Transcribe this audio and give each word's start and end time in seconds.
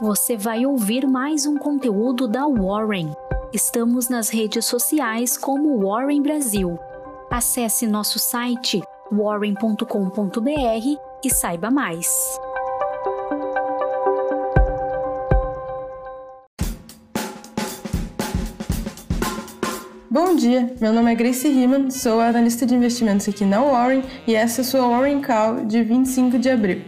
você 0.00 0.34
vai 0.34 0.64
ouvir 0.64 1.06
mais 1.06 1.44
um 1.44 1.58
conteúdo 1.58 2.26
da 2.26 2.46
Warren. 2.46 3.12
Estamos 3.52 4.08
nas 4.08 4.30
redes 4.30 4.64
sociais 4.64 5.36
como 5.36 5.78
Warren 5.86 6.22
Brasil. 6.22 6.78
Acesse 7.30 7.86
nosso 7.86 8.18
site 8.18 8.80
warren.com.br 9.12 9.84
e 11.22 11.30
saiba 11.30 11.70
mais. 11.70 12.08
Bom 20.10 20.34
dia, 20.34 20.74
meu 20.80 20.94
nome 20.94 21.12
é 21.12 21.14
Grace 21.14 21.46
Riemann, 21.46 21.90
sou 21.90 22.20
analista 22.20 22.64
de 22.64 22.74
investimentos 22.74 23.28
aqui 23.28 23.44
na 23.44 23.60
Warren 23.60 24.02
e 24.26 24.34
essa 24.34 24.60
é 24.60 24.62
a 24.62 24.64
sua 24.64 24.88
Warren 24.88 25.20
Call 25.20 25.66
de 25.66 25.82
25 25.82 26.38
de 26.38 26.48
abril. 26.48 26.82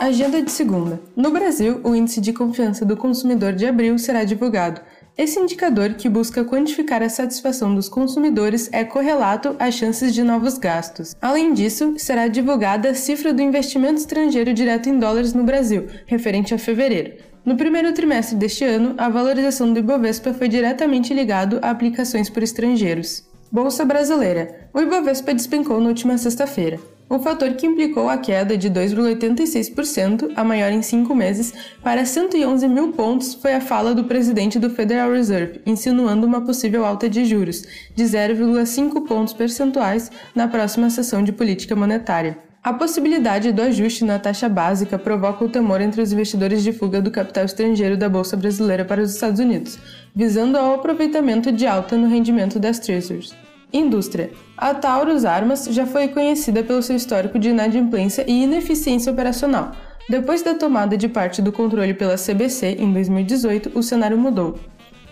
Agenda 0.00 0.40
de 0.40 0.52
segunda. 0.52 1.00
No 1.16 1.30
Brasil, 1.32 1.80
o 1.82 1.92
índice 1.92 2.20
de 2.20 2.32
confiança 2.32 2.84
do 2.84 2.96
consumidor 2.96 3.52
de 3.52 3.66
abril 3.66 3.98
será 3.98 4.22
divulgado. 4.22 4.80
Esse 5.16 5.40
indicador, 5.40 5.94
que 5.94 6.08
busca 6.08 6.44
quantificar 6.44 7.02
a 7.02 7.08
satisfação 7.08 7.74
dos 7.74 7.88
consumidores, 7.88 8.68
é 8.72 8.84
correlato 8.84 9.56
às 9.58 9.74
chances 9.74 10.14
de 10.14 10.22
novos 10.22 10.56
gastos. 10.56 11.16
Além 11.20 11.52
disso, 11.52 11.94
será 11.98 12.28
divulgada 12.28 12.90
a 12.90 12.94
cifra 12.94 13.34
do 13.34 13.42
investimento 13.42 13.96
estrangeiro 13.96 14.54
direto 14.54 14.88
em 14.88 15.00
dólares 15.00 15.34
no 15.34 15.42
Brasil, 15.42 15.88
referente 16.06 16.54
a 16.54 16.58
fevereiro. 16.58 17.14
No 17.44 17.56
primeiro 17.56 17.92
trimestre 17.92 18.36
deste 18.36 18.64
ano, 18.64 18.94
a 18.96 19.08
valorização 19.08 19.72
do 19.72 19.80
Ibovespa 19.80 20.32
foi 20.32 20.46
diretamente 20.46 21.12
ligado 21.12 21.58
a 21.60 21.70
aplicações 21.70 22.30
por 22.30 22.44
estrangeiros. 22.44 23.24
Bolsa 23.50 23.84
Brasileira. 23.84 24.68
O 24.72 24.80
Ibovespa 24.80 25.34
despencou 25.34 25.80
na 25.80 25.88
última 25.88 26.16
sexta-feira. 26.16 26.78
O 27.10 27.18
fator 27.18 27.54
que 27.54 27.66
implicou 27.66 28.10
a 28.10 28.18
queda 28.18 28.54
de 28.54 28.70
2,86%, 28.70 30.30
a 30.36 30.44
maior 30.44 30.70
em 30.70 30.82
cinco 30.82 31.14
meses, 31.14 31.54
para 31.82 32.04
111 32.04 32.68
mil 32.68 32.92
pontos 32.92 33.32
foi 33.32 33.54
a 33.54 33.62
fala 33.62 33.94
do 33.94 34.04
presidente 34.04 34.58
do 34.58 34.68
Federal 34.68 35.10
Reserve, 35.10 35.62
insinuando 35.64 36.26
uma 36.26 36.42
possível 36.42 36.84
alta 36.84 37.08
de 37.08 37.24
juros, 37.24 37.62
de 37.94 38.04
0,5 38.04 39.06
pontos 39.06 39.32
percentuais 39.32 40.10
na 40.34 40.48
próxima 40.48 40.90
sessão 40.90 41.24
de 41.24 41.32
política 41.32 41.74
monetária. 41.74 42.36
A 42.62 42.74
possibilidade 42.74 43.52
do 43.52 43.62
ajuste 43.62 44.04
na 44.04 44.18
taxa 44.18 44.46
básica 44.46 44.98
provoca 44.98 45.42
o 45.42 45.48
temor 45.48 45.80
entre 45.80 46.02
os 46.02 46.12
investidores 46.12 46.62
de 46.62 46.74
fuga 46.74 47.00
do 47.00 47.10
capital 47.10 47.46
estrangeiro 47.46 47.96
da 47.96 48.10
Bolsa 48.10 48.36
Brasileira 48.36 48.84
para 48.84 49.00
os 49.00 49.14
Estados 49.14 49.40
Unidos, 49.40 49.78
visando 50.14 50.58
ao 50.58 50.74
aproveitamento 50.74 51.50
de 51.50 51.66
alta 51.66 51.96
no 51.96 52.06
rendimento 52.06 52.58
das 52.58 52.78
Treasuries. 52.78 53.47
Indústria. 53.72 54.30
A 54.56 54.72
Taurus 54.74 55.24
Armas 55.24 55.66
já 55.66 55.86
foi 55.86 56.08
conhecida 56.08 56.62
pelo 56.62 56.82
seu 56.82 56.96
histórico 56.96 57.38
de 57.38 57.50
inadimplência 57.50 58.24
e 58.26 58.42
ineficiência 58.44 59.12
operacional. 59.12 59.72
Depois 60.08 60.42
da 60.42 60.54
tomada 60.54 60.96
de 60.96 61.06
parte 61.06 61.42
do 61.42 61.52
controle 61.52 61.92
pela 61.92 62.16
CBC 62.16 62.76
em 62.78 62.92
2018, 62.92 63.72
o 63.74 63.82
cenário 63.82 64.16
mudou. 64.16 64.58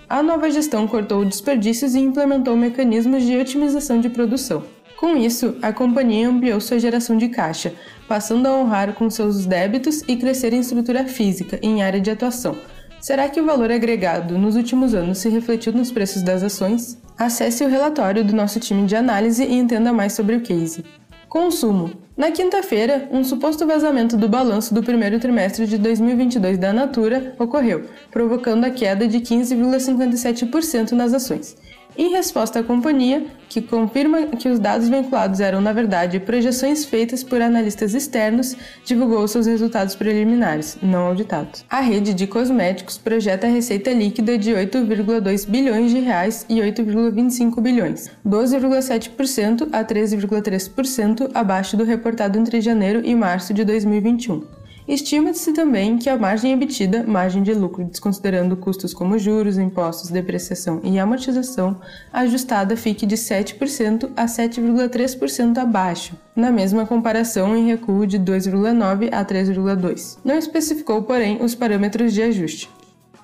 A 0.08 0.22
nova 0.22 0.50
gestão 0.50 0.86
cortou 0.86 1.24
desperdícios 1.24 1.94
e 1.94 1.98
implementou 1.98 2.56
mecanismos 2.56 3.24
de 3.24 3.36
otimização 3.36 4.00
de 4.00 4.08
produção. 4.08 4.64
Com 4.96 5.14
isso, 5.14 5.56
a 5.60 5.72
companhia 5.72 6.26
ampliou 6.26 6.58
sua 6.58 6.78
geração 6.78 7.18
de 7.18 7.28
caixa, 7.28 7.74
passando 8.08 8.46
a 8.46 8.52
honrar 8.52 8.94
com 8.94 9.10
seus 9.10 9.44
débitos 9.44 10.00
e 10.08 10.16
crescer 10.16 10.54
em 10.54 10.60
estrutura 10.60 11.04
física 11.04 11.58
em 11.60 11.82
área 11.82 12.00
de 12.00 12.10
atuação. 12.10 12.56
Será 13.06 13.28
que 13.28 13.40
o 13.40 13.46
valor 13.46 13.70
agregado 13.70 14.36
nos 14.36 14.56
últimos 14.56 14.92
anos 14.92 15.18
se 15.18 15.28
refletiu 15.28 15.72
nos 15.72 15.92
preços 15.92 16.22
das 16.22 16.42
ações? 16.42 17.00
Acesse 17.16 17.62
o 17.62 17.68
relatório 17.68 18.24
do 18.24 18.34
nosso 18.34 18.58
time 18.58 18.84
de 18.84 18.96
análise 18.96 19.44
e 19.44 19.54
entenda 19.54 19.92
mais 19.92 20.12
sobre 20.12 20.34
o 20.34 20.40
case. 20.40 20.84
Consumo. 21.28 21.92
Na 22.16 22.32
quinta-feira, 22.32 23.08
um 23.12 23.22
suposto 23.22 23.64
vazamento 23.64 24.16
do 24.16 24.28
balanço 24.28 24.74
do 24.74 24.82
primeiro 24.82 25.20
trimestre 25.20 25.68
de 25.68 25.78
2022 25.78 26.58
da 26.58 26.72
Natura 26.72 27.32
ocorreu, 27.38 27.84
provocando 28.10 28.64
a 28.64 28.70
queda 28.70 29.06
de 29.06 29.20
15,57% 29.20 30.90
nas 30.90 31.14
ações. 31.14 31.56
Em 31.98 32.10
resposta 32.10 32.60
à 32.60 32.62
companhia, 32.62 33.24
que 33.48 33.62
confirma 33.62 34.26
que 34.26 34.50
os 34.50 34.58
dados 34.58 34.86
vinculados 34.86 35.40
eram, 35.40 35.62
na 35.62 35.72
verdade, 35.72 36.20
projeções 36.20 36.84
feitas 36.84 37.22
por 37.22 37.40
analistas 37.40 37.94
externos, 37.94 38.54
divulgou 38.84 39.26
seus 39.26 39.46
resultados 39.46 39.94
preliminares, 39.94 40.76
não 40.82 41.06
auditados. 41.06 41.64
A 41.70 41.80
rede 41.80 42.12
de 42.12 42.26
cosméticos 42.26 42.98
projeta 42.98 43.46
receita 43.46 43.92
líquida 43.92 44.36
de 44.36 44.50
8,2 44.50 45.48
bilhões 45.48 45.90
de 45.90 46.00
reais 46.00 46.44
e 46.50 46.56
8,25 46.56 47.62
bilhões, 47.62 48.10
12,7% 48.26 49.68
a 49.72 49.82
13,3% 49.82 51.30
abaixo 51.32 51.78
do 51.78 51.84
reportado 51.84 52.38
entre 52.38 52.60
janeiro 52.60 53.00
e 53.04 53.14
março 53.14 53.54
de 53.54 53.64
2021. 53.64 54.55
Estima-se 54.88 55.52
também 55.52 55.98
que 55.98 56.08
a 56.08 56.16
margem 56.16 56.54
obtida, 56.54 57.02
margem 57.02 57.42
de 57.42 57.52
lucro 57.52 57.84
desconsiderando 57.84 58.56
custos 58.56 58.94
como 58.94 59.18
juros, 59.18 59.58
impostos, 59.58 60.10
depreciação 60.10 60.80
e 60.84 60.96
amortização, 60.98 61.80
ajustada 62.12 62.76
fique 62.76 63.04
de 63.04 63.16
7% 63.16 64.10
a 64.16 64.26
7,3% 64.26 65.58
abaixo, 65.58 66.14
na 66.36 66.52
mesma 66.52 66.86
comparação 66.86 67.56
em 67.56 67.66
recuo 67.66 68.06
de 68.06 68.18
2,9 68.18 69.08
a 69.12 69.24
3,2. 69.24 70.18
Não 70.24 70.38
especificou, 70.38 71.02
porém, 71.02 71.42
os 71.42 71.54
parâmetros 71.54 72.12
de 72.12 72.22
ajuste. 72.22 72.70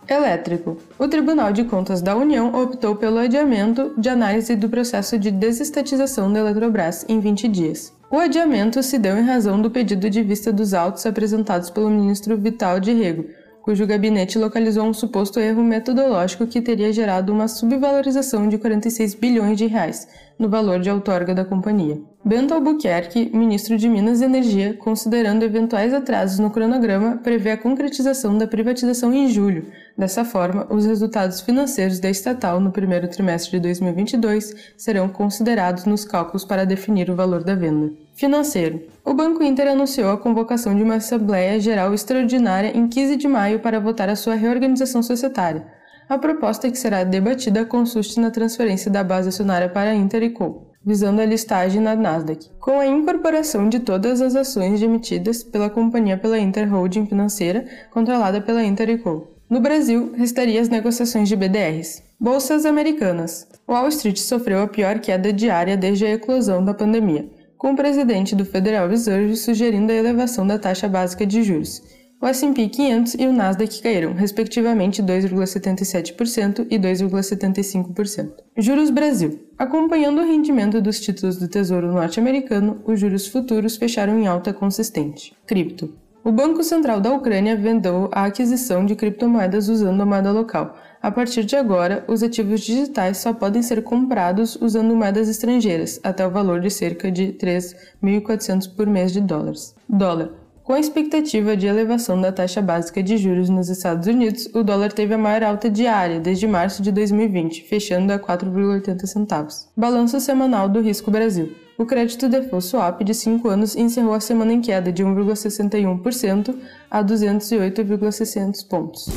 Elétrico. 0.09 0.77
O 0.99 1.07
Tribunal 1.07 1.53
de 1.53 1.63
Contas 1.63 2.03
da 2.03 2.17
União 2.17 2.53
optou 2.61 2.97
pelo 2.97 3.19
adiamento 3.19 3.95
de 3.97 4.09
análise 4.09 4.57
do 4.57 4.69
processo 4.69 5.17
de 5.17 5.31
desestatização 5.31 6.33
da 6.33 6.41
Eletrobras 6.41 7.05
em 7.09 7.21
20 7.21 7.47
dias. 7.47 7.93
O 8.13 8.19
adiamento 8.19 8.83
se 8.83 8.99
deu 8.99 9.17
em 9.17 9.25
razão 9.25 9.63
do 9.63 9.71
pedido 9.71 10.11
de 10.11 10.23
vista 10.23 10.53
dos 10.53 10.75
autos 10.75 11.07
apresentados 11.07 11.71
pelo 11.71 11.89
ministro 11.89 12.37
Vital 12.37 12.79
de 12.79 12.93
Rego, 12.93 13.25
cujo 13.63 13.87
gabinete 13.87 14.39
localizou 14.39 14.85
um 14.85 14.93
suposto 14.93 15.41
erro 15.41 15.65
metodológico 15.65 16.47
que 16.47 16.61
teria 16.61 16.93
gerado 16.93 17.33
uma 17.33 17.49
subvalorização 17.49 18.51
de 18.51 18.59
46 18.59 19.15
bilhões 19.15 19.57
de 19.57 19.65
reais 19.65 20.07
no 20.39 20.47
valor 20.47 20.79
de 20.79 20.91
outorga 20.91 21.35
da 21.35 21.43
companhia. 21.43 22.03
Bento 22.25 22.55
Albuquerque, 22.55 23.31
ministro 23.35 23.77
de 23.77 23.89
Minas 23.89 24.21
e 24.21 24.25
Energia, 24.25 24.75
considerando 24.75 25.43
eventuais 25.43 25.93
atrasos 25.93 26.39
no 26.39 26.51
cronograma, 26.51 27.17
prevê 27.17 27.51
a 27.51 27.57
concretização 27.57 28.39
da 28.39 28.47
privatização 28.47 29.13
em 29.13 29.27
julho. 29.27 29.67
Dessa 29.99 30.25
forma, 30.25 30.65
os 30.71 30.87
resultados 30.87 31.41
financeiros 31.41 31.99
da 31.99 32.09
estatal 32.09 32.61
no 32.61 32.71
primeiro 32.71 33.09
trimestre 33.09 33.51
de 33.51 33.61
2022 33.61 34.55
serão 34.77 35.09
considerados 35.09 35.85
nos 35.85 36.05
cálculos 36.05 36.45
para 36.45 36.65
definir 36.65 37.11
o 37.11 37.17
valor 37.17 37.43
da 37.43 37.57
venda. 37.57 37.93
Financeiro. 38.15 38.85
O 39.05 39.13
Banco 39.13 39.43
Inter 39.43 39.67
anunciou 39.67 40.13
a 40.13 40.17
convocação 40.17 40.77
de 40.77 40.83
uma 40.85 40.95
Assembleia 40.95 41.59
Geral 41.59 41.93
Extraordinária 41.93 42.71
em 42.73 42.87
15 42.87 43.17
de 43.17 43.27
maio 43.27 43.59
para 43.59 43.81
votar 43.81 44.09
a 44.09 44.15
sua 44.15 44.37
reorganização 44.37 45.03
societária. 45.03 45.67
A 46.09 46.17
proposta 46.17 46.71
que 46.71 46.79
será 46.79 47.03
debatida 47.03 47.65
consiste 47.65 48.21
na 48.21 48.31
transferência 48.31 48.89
da 48.89 49.03
base 49.03 49.31
acionária 49.31 49.69
para 49.69 49.91
a 49.91 49.95
Inter 49.95 50.23
e 50.23 50.31
Co, 50.31 50.72
visando 50.85 51.21
a 51.21 51.25
listagem 51.25 51.81
na 51.81 51.95
Nasdaq, 51.95 52.51
com 52.61 52.79
a 52.79 52.87
incorporação 52.87 53.69
de 53.69 53.81
todas 53.81 54.21
as 54.21 54.35
ações 54.35 54.83
emitidas 54.83 55.43
pela 55.43 55.71
companhia 55.71 56.17
pela 56.17 56.39
Inter 56.39 56.73
Holding 56.73 57.07
Financeira, 57.07 57.65
controlada 57.91 58.41
pela 58.41 58.65
Inter. 58.65 59.01
No 59.49 59.61
Brasil, 59.61 60.13
restaria 60.17 60.61
as 60.61 60.69
negociações 60.69 61.29
de 61.29 61.37
BDRs. 61.37 62.03
Bolsas 62.19 62.65
americanas. 62.65 63.47
Wall 63.69 63.89
Street 63.89 64.19
sofreu 64.19 64.63
a 64.63 64.69
pior 64.69 64.99
queda 64.99 65.33
diária 65.33 65.77
desde 65.77 66.07
a 66.07 66.11
eclosão 66.15 66.65
da 66.65 66.75
pandemia 66.75 67.29
com 67.63 67.75
o 67.75 67.77
presidente 67.77 68.35
do 68.35 68.45
Federal 68.45 68.89
Reserve 68.89 69.37
sugerindo 69.37 69.93
a 69.93 69.95
elevação 69.95 70.45
da 70.45 70.59
taxa 70.59 70.89
básica 70.89 71.25
de 71.25 71.45
juros. 71.45 71.81
O 72.23 72.27
S&P 72.29 72.69
500 72.69 73.15
e 73.15 73.27
o 73.27 73.33
Nasdaq 73.33 73.83
caíram, 73.83 74.13
respectivamente 74.13 75.03
2,77% 75.03 76.69
e 76.71 76.79
2,75%. 76.79 78.35
Juros 78.57 78.91
Brasil. 78.91 79.41
Acompanhando 79.59 80.21
o 80.21 80.25
rendimento 80.25 80.81
dos 80.81 81.01
títulos 81.01 81.37
do 81.37 81.49
Tesouro 81.49 81.91
norte-americano, 81.91 82.81
os 82.87 83.01
juros 83.01 83.27
futuros 83.27 83.77
fecharam 83.77 84.21
em 84.21 84.29
alta 84.29 84.53
consistente. 84.53 85.35
Cripto. 85.45 85.93
O 86.23 86.31
Banco 86.31 86.63
Central 86.63 87.01
da 87.01 87.13
Ucrânia 87.13 87.57
vendeu 87.57 88.09
a 88.13 88.27
aquisição 88.27 88.87
de 88.87 88.95
criptomoedas 88.95 89.69
usando 89.69 90.01
a 90.01 90.07
moeda 90.07 90.31
local, 90.31 90.77
a 91.03 91.11
partir 91.11 91.43
de 91.43 91.57
agora, 91.57 92.05
os 92.07 92.23
ativos 92.23 92.61
digitais 92.61 93.19
só 93.19 93.33
podem 93.33 93.61
ser 93.61 93.83
comprados 93.83 94.55
usando 94.55 94.95
moedas 94.95 95.29
estrangeiras, 95.29 95.99
até 96.05 96.25
o 96.25 96.31
valor 96.31 96.61
de 96.61 96.71
cerca 96.71 97.11
de 97.11 97.33
3.400 97.33 98.73
por 98.73 98.87
mês 98.87 99.13
de 99.13 99.21
dólares. 99.21 99.75
Dólar. 99.89 100.42
Com 100.65 100.75
a 100.75 100.79
expectativa 100.79 101.57
de 101.57 101.67
elevação 101.67 102.21
da 102.21 102.31
taxa 102.31 102.63
básica 102.63 103.03
de 103.03 103.17
juros 103.17 103.49
nos 103.49 103.69
Estados 103.69 104.07
Unidos, 104.07 104.49
o 104.55 104.63
dólar 104.63 104.93
teve 104.93 105.13
a 105.13 105.19
maior 105.19 105.43
alta 105.43 105.69
diária 105.69 106.21
desde 106.21 106.47
março 106.47 106.81
de 106.83 106.93
2020, 106.93 107.65
fechando 107.65 108.13
a 108.13 108.19
4,80 108.19 109.07
centavos. 109.07 109.69
Balanço 109.77 110.21
semanal 110.21 110.69
do 110.69 110.81
Risco 110.81 111.11
Brasil. 111.11 111.53
O 111.77 111.85
crédito 111.85 112.29
default 112.29 112.65
swap 112.65 113.03
de 113.03 113.13
5 113.13 113.49
anos 113.49 113.75
encerrou 113.75 114.15
a 114.15 114.21
semana 114.21 114.53
em 114.53 114.61
queda 114.61 114.93
de 114.93 115.03
1,61% 115.05 116.55
a 116.89 117.03
208,600 117.03 118.63
pontos. 118.63 119.09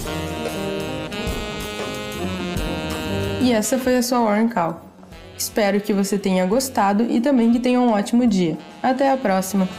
E 3.44 3.52
essa 3.52 3.78
foi 3.78 3.98
a 3.98 4.02
sua 4.02 4.24
Warren 4.24 4.48
Call. 4.48 4.82
Espero 5.38 5.80
que 5.80 5.94
você 5.94 6.18
tenha 6.18 6.44
gostado 6.48 7.04
e 7.04 7.22
também 7.22 7.52
que 7.52 7.60
tenha 7.60 7.80
um 7.80 7.92
ótimo 7.92 8.26
dia. 8.26 8.58
Até 8.82 9.12
a 9.12 9.18
próxima! 9.18 9.70